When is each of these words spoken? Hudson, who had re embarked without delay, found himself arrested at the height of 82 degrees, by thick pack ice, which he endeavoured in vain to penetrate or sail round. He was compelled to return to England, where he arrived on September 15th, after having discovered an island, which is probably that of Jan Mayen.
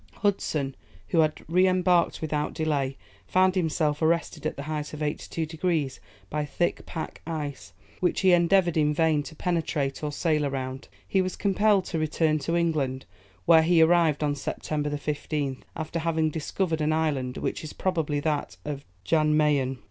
Hudson, 0.15 0.73
who 1.09 1.19
had 1.19 1.43
re 1.47 1.67
embarked 1.67 2.21
without 2.23 2.55
delay, 2.55 2.97
found 3.27 3.53
himself 3.53 4.01
arrested 4.01 4.47
at 4.47 4.55
the 4.55 4.63
height 4.63 4.93
of 4.95 5.03
82 5.03 5.45
degrees, 5.45 5.99
by 6.27 6.43
thick 6.43 6.83
pack 6.87 7.21
ice, 7.27 7.71
which 7.99 8.21
he 8.21 8.31
endeavoured 8.31 8.77
in 8.77 8.95
vain 8.95 9.21
to 9.21 9.35
penetrate 9.35 10.01
or 10.03 10.11
sail 10.11 10.49
round. 10.49 10.87
He 11.07 11.21
was 11.21 11.35
compelled 11.35 11.85
to 11.85 11.99
return 11.99 12.39
to 12.39 12.55
England, 12.55 13.05
where 13.45 13.61
he 13.61 13.79
arrived 13.79 14.23
on 14.23 14.33
September 14.33 14.89
15th, 14.89 15.59
after 15.75 15.99
having 15.99 16.31
discovered 16.31 16.81
an 16.81 16.93
island, 16.93 17.37
which 17.37 17.63
is 17.63 17.71
probably 17.71 18.19
that 18.21 18.57
of 18.65 18.83
Jan 19.03 19.37
Mayen. 19.37 19.77